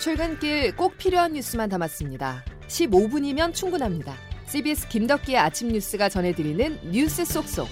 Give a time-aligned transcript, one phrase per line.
[0.00, 2.42] 출근길 꼭 필요한 뉴스만 담았습니다.
[2.68, 4.14] 15분이면 충분합니다.
[4.46, 7.68] CBS 김덕기의 아침 뉴스가 전해드리는 뉴스 속속.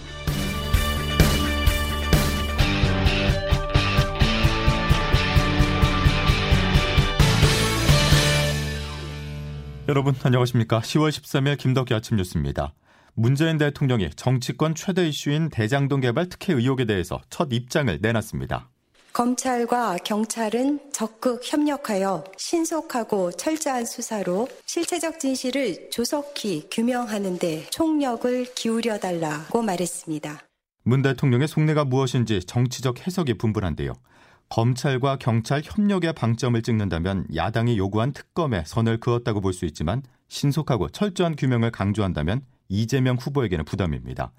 [9.89, 10.81] 여러분 안녕하십니까?
[10.81, 12.75] 10월 13일 김덕기 아침 뉴스입니다.
[13.15, 18.69] 문재인 대통령이 정치권 최대 이슈인 대장동 개발 특혜 의혹에 대해서 첫 입장을 내놨습니다.
[19.13, 29.63] 검찰과 경찰은 적극 협력하여 신속하고 철저한 수사로 실체적 진실을 조속히 규명하는 데 총력을 기울여 달라고
[29.63, 30.41] 말했습니다.
[30.85, 33.95] 문 대통령의 속내가 무엇인지 정치적 해석이 분분한데요.
[34.51, 41.37] 검찰과 경찰 협력의 방점을 찍는다면 야당이 요구한 특검에 선을 그었다고 볼 수 있지만 신속하고 철저한
[41.37, 44.33] 규명을 강조한다면 이재명 후보에게는 부담입니다.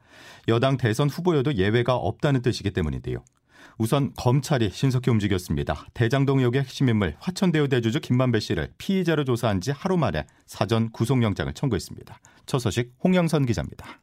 [0.48, 3.24] 여당 대선 후보여도 예외가 없다는 뜻이기 때문인데요.
[3.78, 5.86] 우선 검찰이 신속히 움직였습니다.
[5.94, 11.54] 대장동 의혹의 핵심 인물 화천대유 대주주 김만배 씨를 피의자로 조사한 지 하루 만에 사전 구속영장을
[11.54, 12.20] 청구했습니다.
[12.46, 14.00] 첫 소식 홍영선 기자입니다.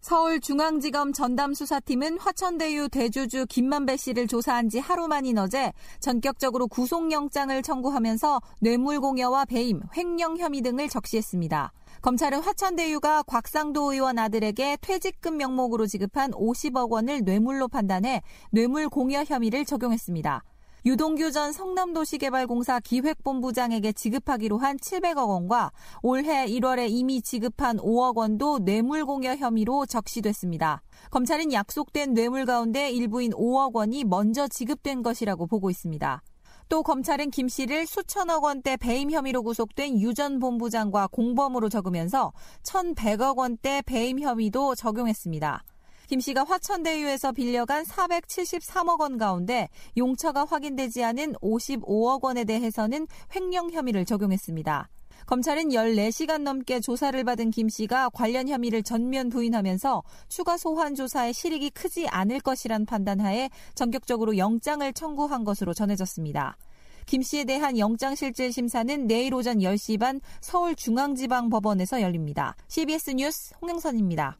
[0.00, 9.44] 서울중앙지검 전담수사팀은 화천대유 대주주 김만배 씨를 조사한 지 하루 만인 어제 전격적으로 구속영장을 청구하면서 뇌물공여와
[9.46, 11.72] 배임, 횡령 혐의 등을 적시했습니다.
[12.00, 19.64] 검찰은 화천대유가 곽상도 의원 아들에게 퇴직금 명목으로 지급한 50억 원을 뇌물로 판단해 뇌물 공여 혐의를
[19.64, 20.44] 적용했습니다.
[20.86, 29.04] 유동규 전 성남도시개발공사 기획본부장에게 지급하기로 한 700억 원과 올해 1월에 이미 지급한 5억 원도 뇌물
[29.04, 30.82] 공여 혐의로 적시됐습니다.
[31.10, 36.22] 검찰은 약속된 뇌물 가운데 일부인 5억 원이 먼저 지급된 것이라고 보고 있습니다.
[36.68, 42.32] 또 검찰은 김 씨를 수천억 원대 배임 혐의로 구속된 유 전 본부장과 공범으로 적으면서
[42.64, 45.64] 1,100억 원대 배임 혐의도 적용했습니다.
[46.08, 54.04] 김 씨가 화천대유에서 빌려간 473억 원 가운데 용처가 확인되지 않은 55억 원에 대해서는 횡령 혐의를
[54.04, 54.88] 적용했습니다.
[55.28, 61.68] 검찰은 14시간 넘게 조사를 받은 김 씨가 관련 혐의를 전면 부인하면서 추가 소환 조사에 실익이
[61.68, 66.56] 크지 않을 것이란 판단하에 전격적으로 영장을 청구한 것으로 전해졌습니다.
[67.04, 72.56] 김 씨에 대한 영장실질 심사는 내일 오전 10시 반 서울중앙지방법원에서 열립니다.
[72.68, 74.38] CBS 뉴스 홍영선입니다.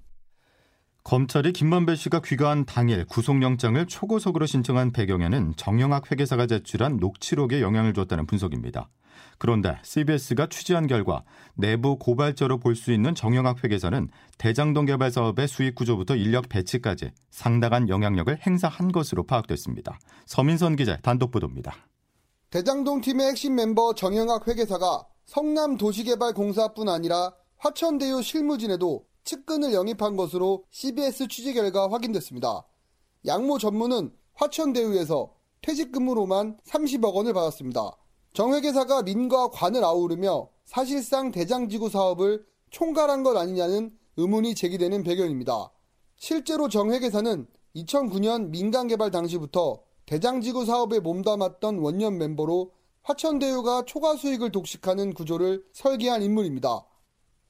[1.09, 8.27] 검찰이 김만배 씨가 귀가한 당일 구속영장을 초고속으로 신청한 배경에는 정영학 회계사가 제출한 녹취록에 영향을 줬다는
[8.27, 8.91] 분석입니다.
[9.39, 11.25] 그런데 CBS가 취재한 결과
[11.55, 17.89] 내부 고발자로 볼 수 있는 정영학 회계사는 대장동 개발 사업의 수익 구조부터 인력 배치까지 상당한
[17.89, 19.99] 영향력을 행사한 것으로 파악됐습니다.
[20.27, 21.75] 서민선 기자 단독 보도입니다.
[22.51, 31.53] 대장동 팀의 핵심 멤버 정영학 회계사가 성남도시개발공사뿐 아니라 화천대유 실무진에도 측근을 영입한 것으로 CBS 취재
[31.53, 32.65] 결과 확인됐습니다.
[33.27, 37.91] 양모 전무는 화천대유에서 퇴직금으로만 30억 원을 받았습니다.
[38.33, 45.73] 정 회계사가 민과 관을 아우르며 사실상 대장지구 사업을 총괄한 것 아니냐는 의문이 제기되는 배경입니다.
[46.17, 47.47] 실제로 정 회계사는
[47.77, 52.73] 2009년 민간 개발 당시부터 대장지구 사업에 몸담았던 원년 멤버로
[53.03, 56.88] 화천대유가 초과 수익을 독식하는 구조를 설계한 인물입니다.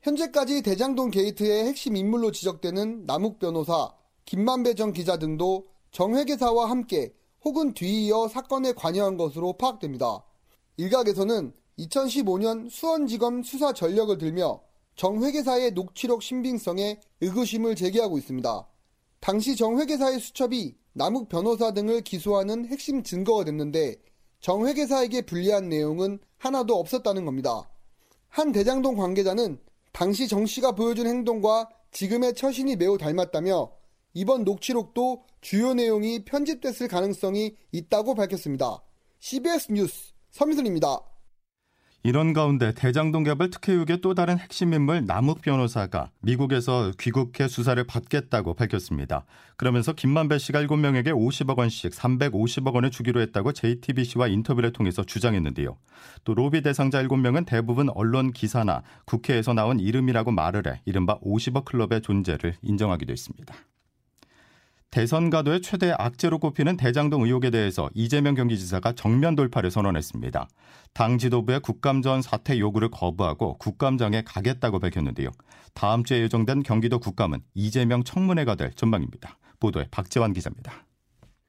[0.08, 3.92] 현재까지 대장동 게이트의 핵심 인물로 지적되는 남욱 변호사,
[4.24, 7.12] 김만배 전 기자 등도 정 회계사와 함께
[7.44, 10.24] 혹은 뒤이어 사건에 관여한 것으로 파악됩니다.
[10.78, 14.62] 일각에서는 2015년 수원지검 수사 전력을 들며
[14.96, 18.66] 정 회계사의 녹취록 신빙성에 의구심을 제기하고 있습니다.
[19.20, 23.96] 당시 정 회계사의 수첩이 남욱 변호사 등을 기소하는 핵심 증거가 됐는데
[24.40, 27.68] 정 회계사에게 불리한 내용은 하나도 없었다는 겁니다.
[28.28, 29.58] 한 대장동 관계자는
[29.98, 33.72] 당시 정 씨가 보여준 행동과 지금의 처신이 매우 닮았다며
[34.14, 38.80] 이번 녹취록도 주요 내용이 편집됐을 가능성이 있다고 밝혔습니다.
[39.18, 41.00] CBS 뉴스 서민선입니다.
[42.04, 47.82] 이런 가운데 대장동 개발 특혜 의혹의 또 다른 핵심 인물 남욱 변호사가 미국에서 귀국해 수사를
[47.82, 49.24] 받겠다고 밝혔습니다.
[49.56, 55.76] 그러면서 김만배 씨가 7명에게 50억 원씩 350억 원을 주기로 했다고 JTBC와 인터뷰를 통해서 주장했는데요.
[56.22, 62.02] 또 로비 대상자 7명은 대부분 언론 기사나 국회에서 나온 이름이라고 말을 해 이른바 50억 클럽의
[62.02, 63.54] 존재를 인정하기도 했습니다.
[64.90, 70.48] 대선 가도의 최대 악재로 꼽히는 대장동 의혹에 대해서 이재명 경기지사가 정면 돌파를 선언했습니다.
[70.94, 75.28] 당 지도부의 국감전 사퇴 요구를 거부하고 국감장에 가겠다고 밝혔는데요.
[75.74, 79.36] 다음 주에 예정된 경기도 국감은 이재명 청문회가 될 전망입니다.
[79.60, 80.72] 보도에 박재환 기자입니다.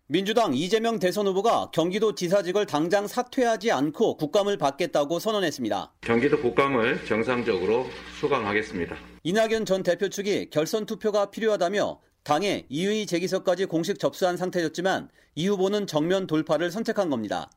[0.07, 5.93] 민주당 이재명 대선 후보가 경기도 지사직을 당장 사퇴하지 않고 국감을 받겠다고 선언했습니다.
[6.01, 7.85] 경기도 국감을 정상적으로
[8.19, 8.97] 수강하겠습니다.
[9.23, 15.87] 이낙연 전 대표 측이 결선 투표가 필요하다며 당에 이의 제기서까지 공식 접수한 상태였지만 이 후보는
[15.87, 17.49] 정면 돌파를 선택한 겁니다.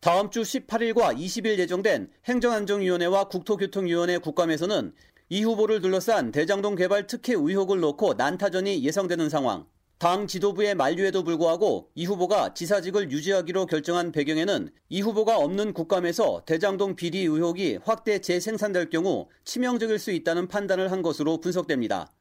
[0.00, 4.92] 다음 주 18일과 20일 예정된 행정안전위원회와 국토교통위원회 국감에서는
[5.28, 9.66] 이 후보를 둘러싼 대장동 개발 특혜 의혹을 놓고 난타전이 예상되는 상황.
[9.98, 16.96] 당 지도부의 만류에도 불구하고 이 후보가 지사직을 유지하기로 결정한 배경에는 이 후보가 없는 국감에서 대장동
[16.96, 22.12] 비리 의혹이 확대 재생산될 경우 치명적일 수 있다는 판단을 한 것으로 분석됩니다.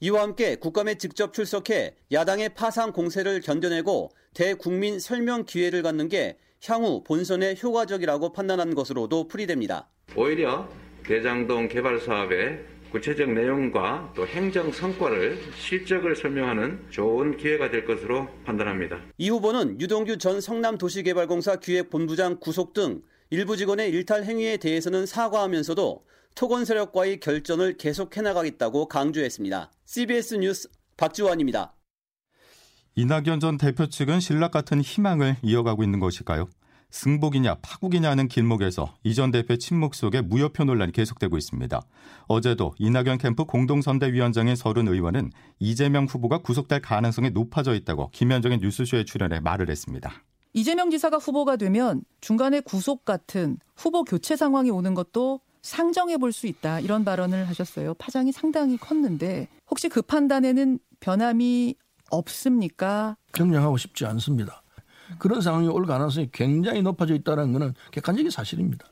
[0.00, 7.02] 이와 함께 국감에 직접 출석해 야당의 파상 공세를 견뎌내고 대국민 설명 기회를 갖는 게 향후
[7.02, 9.88] 본선에 효과적이라고 판단한 것으로도 풀이됩니다.
[10.14, 10.68] 오히려
[11.04, 19.00] 대장동 개발 사업의 구체적 내용과 또 행정 성과를 실적을 설명하는 좋은 기회가 될 것으로 판단합니다.
[19.18, 26.04] 이 후보는 유동규 전 성남도시개발공사 기획본부장 구속 등 일부 직원의 일탈 행위에 대해서는 사과하면서도
[26.38, 29.72] 토건 세력과의 결전을 계속해 나가겠다고 강조했습니다.
[29.84, 31.74] CBS 뉴스 박지원입니다.
[32.94, 36.48] 이낙연 전 대표 측은 신락 같은 희망을 이어가고 있는 것일까요?
[36.92, 41.80] 승복이냐 파국이냐 하는 길목에서 이 전 대표 침묵 속에 무효표 논란이 계속되고 있습니다.
[42.28, 49.40] 어제도 이낙연 캠프 공동선대위원장인 서른 의원은 이재명 후보가 구속될 가능성이 높아져 있다고 김현정의 뉴스쇼에 출연해
[49.40, 50.12] 말을 했습니다.
[50.52, 56.46] 이재명 지사가 후보가 되면 중간에 구속 같은 후보 교체 상황이 오는 것도 상정해 볼 수
[56.46, 57.94] 있다 이런 발언을 하셨어요.
[57.94, 61.74] 파장이 상당히 컸는데 혹시 그 판단에는 변함이
[62.10, 63.16] 없습니까?
[63.32, 64.62] 경량하고 싶지 않습니다.
[65.18, 68.86] 그런 상황이 올 가능성이 굉장히 높아져 있다는 것은 객관적인 사실입니다.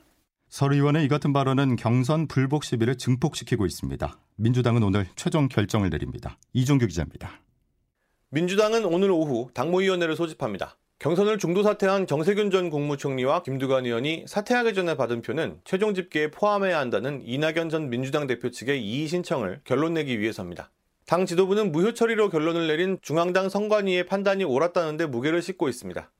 [0.49, 4.17] 설 의원의 이 같은 발언은 경선 불복 시비를 증폭시키고 있습니다.
[4.37, 6.37] 민주당은 오늘 최종 결정을 내립니다.
[6.53, 7.41] 이종규 기자입니다.
[8.29, 10.77] 민주당은 오늘 오후 당무위원회를 소집합니다.
[10.99, 16.79] 경선을 중도 사퇴한 정세균 전 국무총리와 김두관 의원이 사퇴하기 전에 받은 표는 최종 집계에 포함해야
[16.79, 20.71] 한다는 이낙연 전 민주당 대표 측의 이의 신청을 결론 내기 위해서입니다.
[21.05, 26.11] 당 지도부는 무효 처리로 결론을 내린 중앙당 선관위의 판단이 옳았다는데 무게를 싣고 있습니다.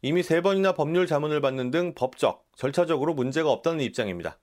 [0.00, 4.38] 이미 세 번이나 법률 자문을 받는 등 법적, 절차적으로 문제가 없다는 입장입니다.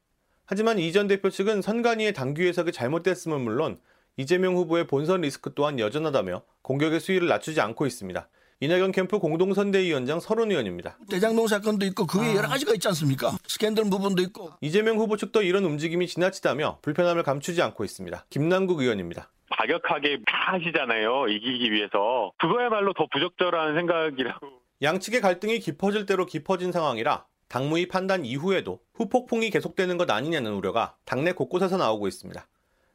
[0.45, 3.79] 하지만 이 전 대표 측은 선관위의 당규 해석이 잘못됐음은 물론
[4.17, 8.29] 이재명 후보의 본선 리스크 또한 여전하다며 공격의 수위를 낮추지 않고 있습니다.
[8.61, 10.97] 이낙연 캠프 공동선대위원장 서른 의원입니다.
[11.09, 13.31] 대장동 사건도 있고 그 외에 여러 가지가 있지 않습니까?
[13.47, 14.51] 스캔들 부분도 있고.
[14.59, 18.25] 이재명 후보 측도 이런 움직임이 지나치다며 불편함을 감추지 않고 있습니다.
[18.29, 19.31] 김남국 의원입니다.
[19.51, 21.29] 과격하게 다 하시잖아요.
[21.29, 22.33] 이기기 위해서.
[22.37, 24.47] 그거야말로 더 부적절한 생각이라고.
[24.81, 31.31] 양측의 갈등이 깊어질 대로 깊어진 상황이라 당무위 판단 이후에도 후폭풍이 계속되는 것 아니냐는 우려가 당내
[31.31, 32.45] 곳곳에서 나오고 있습니다.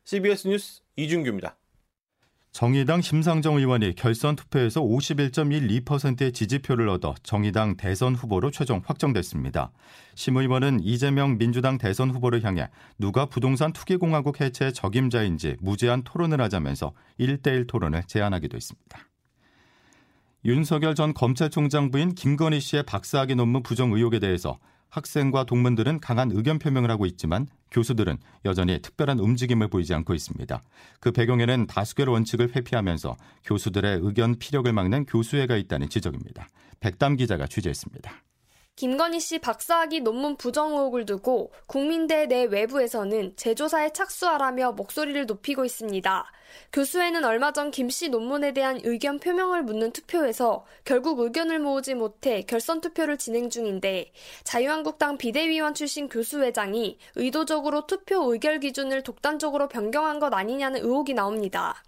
[0.04, 1.56] CBS 뉴스 이준규입니다.
[2.54, 9.72] 정의당 심상정 의원이 결선 투표에서 51.12%의 지지표를 얻어 정의당 대선 후보로 최종 확정됐습니다.
[10.14, 16.92] 심 의원은 이재명 민주당 대선 후보를 향해 누가 부동산 투기공화국 해체의 적임자인지 무제한 토론을 하자면서
[17.18, 19.00] 1대1 토론을 제안하기도 했습니다.
[20.44, 24.60] 윤석열 전 검찰총장 부인 김건희 씨의 박사학위 논문 부정 의혹에 대해서
[24.94, 30.62] 학생과 동문들은 강한 의견 표명을 하고 있지만 교수들은 여전히 특별한 움직임을 보이지 않고 있습니다.
[31.00, 36.46] 그 배경에는 다수결 원칙을 회피하면서 교수들의 의견 피력을 막는 교수회가 있다는 지적입니다.
[36.78, 38.12] 백담 기자가 취재했습니다.
[38.76, 46.32] 김건희 씨 박사학위 논문 부정 의혹을 두고 국민대 내 외부에서는 재조사에 착수하라며 목소리를 높이고 있습니다.
[46.72, 52.42] 교수회는 얼마 전 김 씨 논문에 대한 의견 표명을 묻는 투표에서 결국 의견을 모으지 못해
[52.42, 60.34] 결선 투표를 진행 중인데 자유한국당 비대위원 출신 교수회장이 의도적으로 투표 의결 기준을 독단적으로 변경한 것
[60.34, 61.84] 아니냐는 의혹이 나옵니다.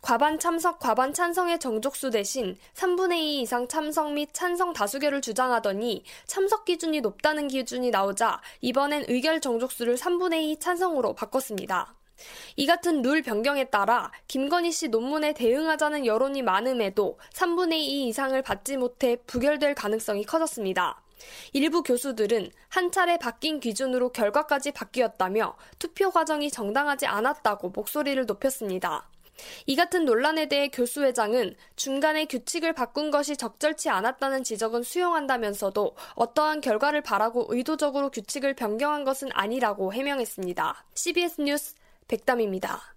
[0.00, 6.64] 과반 참석, 과반 찬성의 정족수 대신 3분의 2 이상 참석 및 찬성 다수결을 주장하더니 참석
[6.64, 11.94] 기준이 높다는 기준이 나오자 이번엔 의결 정족수를 3분의 2 찬성으로 바꿨습니다.
[12.56, 18.76] 이 같은 룰 변경에 따라 김건희 씨 논문에 대응하자는 여론이 많음에도 3분의 2 이상을 받지
[18.76, 21.02] 못해 부결될 가능성이 커졌습니다.
[21.52, 29.08] 일부 교수들은 한 차례 바뀐 기준으로 결과까지 바뀌었다며 투표 과정이 정당하지 않았다고 목소리를 높였습니다.
[29.66, 37.02] 이 같은 논란에 대해 교수회장은 중간에 규칙을 바꾼 것이 적절치 않았다는 지적은 수용한다면서도 어떠한 결과를
[37.02, 40.84] 바라고 의도적으로 규칙을 변경한 것은 아니라고 해명했습니다.
[40.94, 41.74] CBS 뉴스
[42.08, 42.94] 백담입니다.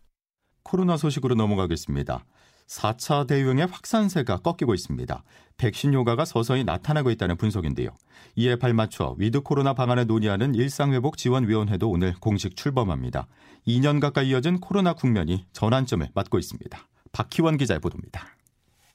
[0.63, 2.25] 코로나 소식으로 넘어가겠습니다.
[2.67, 5.23] 4차 대유행의 확산세가 꺾이고 있습니다.
[5.57, 7.89] 백신 효과가 서서히 나타나고 있다는 분석인데요.
[8.35, 13.27] 이에 발맞춰 위드 코로나 방안을 논의하는 일상회복 지원위원회도 오늘 공식 출범합니다.
[13.67, 16.77] 2년 가까이 이어진 코로나 국면이 전환점을 맞고 있습니다.
[17.11, 18.27] 박희원 기자의 보도입니다.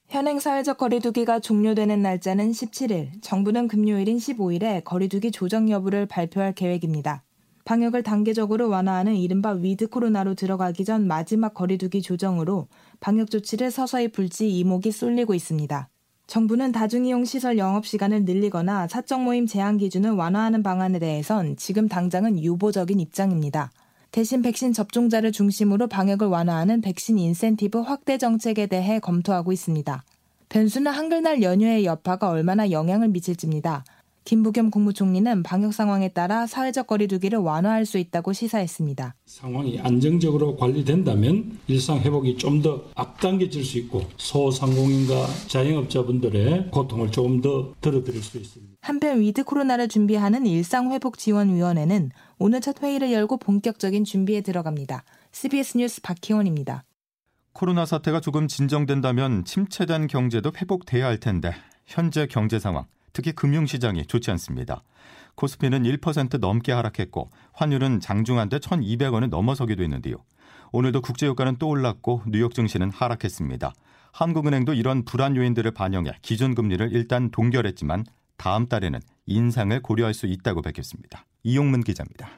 [0.09, 7.23] 현행 사회적 거리두기가 종료되는 날짜는 17일, 정부는 금요일인 15일에 거리두기 조정 여부를 발표할 계획입니다.
[7.69, 12.67] 방역을 단계적으로 완화하는 이른바 위드 코로나로 들어가기 전 마지막 거리두기 조정으로
[12.99, 15.91] 방역 조치를 서서히 풀지 이목이 쏠리고 있습니다.
[16.29, 22.43] 정부는 다중이용 시설 영업 시간을 늘리거나 사적 모임 제한 기준을 완화하는 방안에 대해선 지금 당장은
[22.43, 23.71] 유보적인 입장입니다.
[24.13, 30.05] 대신 백신 접종자를 중심으로 방역을 완화하는 백신 인센티브 확대 정책에 대해 검토하고 있습니다.
[30.49, 33.85] 변수는 한글날 연휴의 여파가 얼마나 영향을 미칠지입니다.
[34.33, 39.15] 김부겸 국무총리는 방역 상황에 따라 사회적 거리두기를 완화할 수 있다고 시사했습니다.
[39.25, 47.73] 상황이 안정적으로 관리된다면 일상 회복이 좀 더 앞당겨질 수 있고 소상공인과 자영업자분들의 고통을 조금 더
[47.81, 48.75] 덜어드릴 수 있습니다.
[48.83, 55.05] 한편 위드 코로나를 준비하는 일상회복지원위원회는 오늘 첫 회의를 열고 본격적인 준비에 들어갑니다.
[55.33, 56.85] CBS 뉴스 박희원입니다.
[57.55, 61.55] 코로나 사태가 조금 진정된다면 침체된 경제도 회복돼야 할 텐데
[61.87, 62.85] 현재 경제 상황
[63.19, 64.85] 특히 금융시장이 좋지 않습니다.
[65.35, 70.19] 코스피는 1% 넘게 하락했고 환율은 장중한데 1,200원을 넘어서기도 했는데요.
[70.71, 73.73] 오늘도 국제유가는 또 올랐고 뉴욕 증시는 하락했습니다.
[74.13, 78.05] 한국은행도 이런 불안 요인들을 반영해 기준금리를 일단 동결했지만
[78.37, 81.27] 다음 달에는 인상을 고려할 수 있다고 밝혔습니다.
[81.43, 82.31] 이용문 기자입니다.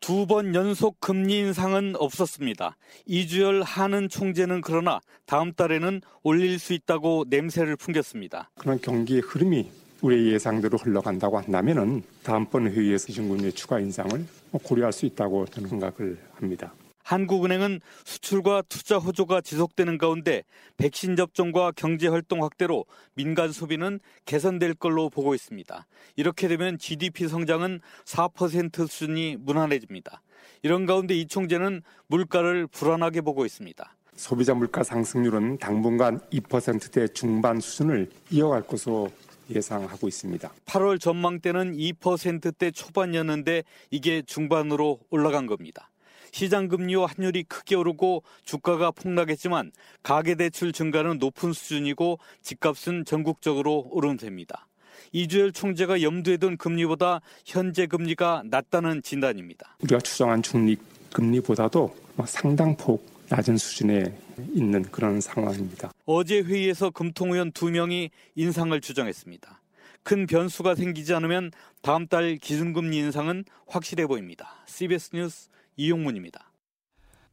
[0.00, 2.76] 두 번 연속 금리 인상은 없었습니다.
[3.06, 8.50] 이주열 한은 총재는 그러나 다음 달에는 올릴 수 있다고 냄새를 풍겼습니다.
[8.58, 9.70] 그런 경기의 흐름이
[10.02, 14.26] 우리 예상대로 흘러간다고 한다면은 다음번 회의에서 기준금리 추가 인상을
[14.64, 16.74] 고려할 수 있다고 저는 생각을 합니다.
[17.04, 20.42] 한국은행은 수출과 투자 호조가 지속되는 가운데
[20.76, 25.86] 백신 접종과 경제 활동 확대로 민간 소비는 개선될 걸로 보고 있습니다.
[26.16, 30.20] 이렇게 되면 GDP 성장은 4% 수준이 무난해집니다.
[30.62, 33.96] 이런 가운데 이 총재는 물가를 불안하게 보고 있습니다.
[34.16, 39.10] 소비자 물가 상승률은 당분간 2%대 중반 수준을 이어갈 것으로
[39.54, 40.52] 예상하고 있습니다.
[40.66, 45.90] 8월 전망 때는 2%대 초반이었는데 이게 중반으로 올라간 겁니다.
[46.32, 49.70] 시장 금리와 환율이 크게 오르고 주가가 폭락했지만
[50.02, 54.66] 가계 대출 증가는 높은 수준이고 집값은 전국적으로 오름세입니다.
[55.12, 59.76] 이주열 총재가 염두에 둔 금리보다 현재 금리가 낮다는 진단입니다.
[59.82, 60.80] 우리가 추정한 중립
[61.12, 61.94] 금리보다도
[62.24, 64.14] 상당폭 낮은 수준에
[64.52, 65.90] 있는 그런 상황입니다.
[66.04, 69.60] 어제 회의에서 금통위원 두 명이 인상을 추정했습니다.
[70.02, 74.56] 큰 변수가 생기지 않으면 다음 달 기준금리 인상은 확실해 보입니다.
[74.66, 76.52] CBS 뉴스 이용문입니다.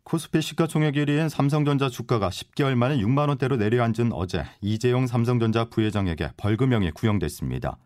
[0.04, 6.92] 코스피 시가총액 1위인 삼성전자 주가가 10개월 만에 6만 원대로 내려앉은 어제 이재용 삼성전자 부회장에게 벌금형이
[6.92, 7.78] 구형됐습니다.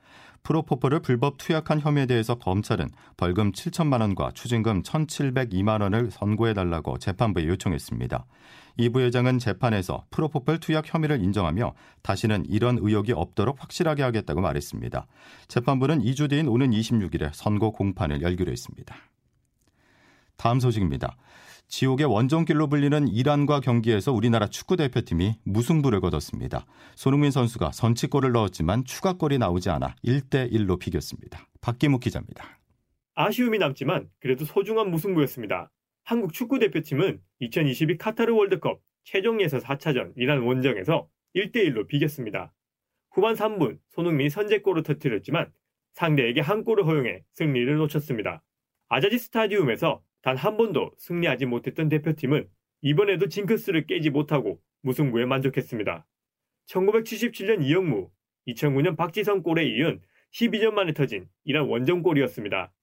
[0.44, 7.48] 프로포폴을 불법 투약한 혐의에 대해서 검찰은 벌금 7천만 원과 추징금 1,702만 원을 선고해 달라고 재판부에
[7.48, 8.26] 요청했습니다.
[8.78, 15.08] 이 부회장은 재판에서 프로포폴 투약 혐의를 인정하며 다시는 이런 의혹이 없도록 확실하게 하겠다고 말했습니다.
[15.48, 18.96] 재판부는 2주 뒤인 오는 26일에 선고 공판을 열기로 했습니다.
[20.36, 21.16] 다음 소식입니다.
[21.76, 26.68] 지옥의 원정길로 불리는 이란과 경기에서 우리나라 축구 대표팀이 무승부를 거뒀습니다.
[26.94, 31.48] 손흥민 선수가 선취골을 넣었지만 추가골이 나오지 않아 1대 1로 비겼습니다.
[31.62, 32.60] 박기묵 기자입니다.
[33.16, 35.72] 아쉬움이 남지만 그래도 소중한 무승부였습니다.
[36.04, 42.54] 한국 축구 대표팀은 2022 카타르 월드컵 최종 예선 4차전 이란 원정에서 1대 1로 비겼습니다.
[43.10, 45.52] 후반 3분 손흥민이 선제골을 터뜨렸지만
[45.94, 48.44] 상대에게 한 골을 허용해 승리를 놓쳤습니다.
[48.90, 52.48] 아자지 스타디움에서 단 한 번도 승리하지 못했던 대표팀은
[52.82, 56.08] 이번에도 징크스를 깨지 못하고 무승부에 만족했습니다.
[56.68, 58.10] 1977년 이영무,
[58.48, 60.02] 2009년 박지성 골에 이은
[60.34, 62.74] 12년 만에 터진 이란 원정골이었습니다.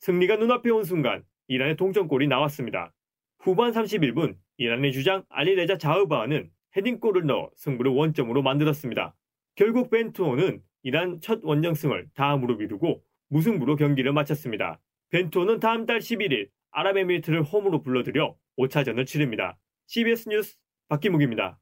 [0.00, 2.92] 승리가 눈앞에 온 순간 이란의 동점골이 나왔습니다.
[3.38, 9.14] 후반 31분 이란의 주장 알리레자 자흐바는 헤딩골을 넣어 승부를 원점으로 만들었습니다.
[9.54, 14.80] 결국 벤투호는 이란 첫 원정승을 다음으로 미루고 무승부로 경기를 마쳤습니다.
[15.10, 19.58] 벤투호는 다음 달 11일 아랍에미리트를 홈으로 불러들여 5차전을 치릅니다.
[19.86, 20.56] CBS 뉴스
[20.88, 21.58] 박기묵입니다.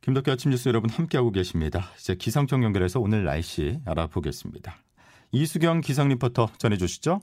[0.00, 1.90] 김덕기 아침 뉴스 여러분 함께하고 계십니다.
[1.98, 4.76] 이제 기상청 연결해서 오늘 날씨 알아보겠습니다.
[5.32, 7.20] 이수경 기상 리포터 전해주시죠.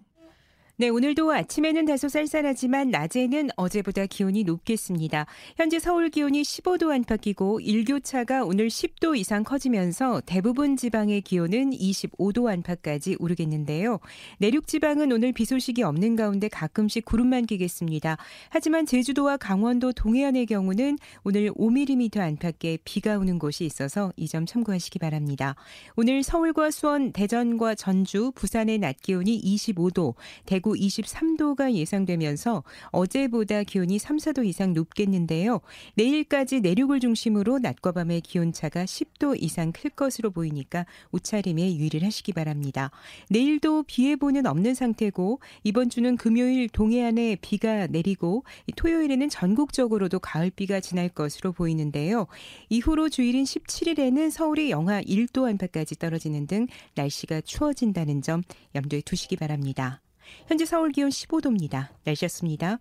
[0.77, 5.25] 네, 오늘도 아침에는 다소 쌀쌀하지만 낮에는 어제보다 기온이 높겠습니다.
[5.55, 13.15] 현재 서울 기온이 15도 안팎이고 일교차가 오늘 10도 이상 커지면서 대부분 지방의 기온은 25도 안팎까지
[13.19, 14.01] 오르겠는데요.
[14.39, 18.17] 내륙 지방은 오늘 비 소식이 없는 가운데 가끔씩 구름만 끼겠습니다.
[18.49, 24.99] 하지만 제주도와 강원도 동해안의 경우는 오늘 5mm 안팎의 비가 오는 곳이 있어서 이 점 참고하시기
[24.99, 25.55] 바랍니다.
[25.95, 30.15] 오늘 서울과 수원, 대전과 전주, 부산의 낮 기온이 25도,
[30.45, 35.61] 대구 대구 23도가 예상되면서 어제보다 기온이 3, 4도 이상 높겠는데요.
[35.93, 42.89] 내일까지 내륙을 중심으로 낮과 밤의 기온차가 10도 이상 클 것으로 보이니까 옷차림에 유의를 하시기 바랍니다.
[43.29, 48.43] 내일도 비 예보는 없는 상태고 이번 주는 금요일 동해안에 비가 내리고
[48.75, 52.25] 토요일에는 전국적으로도 가을비가 지날 것으로 보이는데요.
[52.69, 58.41] 이후로 주일인 17일에는 서울이 영하 1도 안팎까지 떨어지는 등 날씨가 추워진다는 점
[58.73, 60.01] 염두에 두시기 바랍니다.
[60.47, 61.89] 현재 서울 기온 15도입니다.
[62.03, 62.79] 날씨였습니다.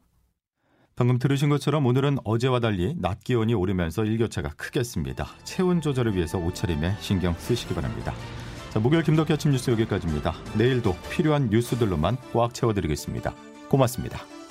[0.97, 5.27] 방금 들으신 것처럼 오늘은 어제와 달리 낮 기온이 오르면서 일교차가 크겠습니다.
[5.43, 8.15] 체온 조절을 위해서 옷차림에 신경 쓰시기 바랍니다.
[8.71, 10.35] 자, 목요일 김덕기 아침 뉴스 여기까지입니다.
[10.57, 13.35] 내일도 필요한 뉴스들로만 꽉 채워드리겠습니다.
[13.69, 14.44] 고맙습니다.